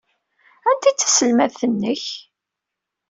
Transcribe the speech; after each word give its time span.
Anta 0.69 0.87
ay 0.89 0.95
d 0.95 0.97
taselmadt-nnek? 0.99 2.03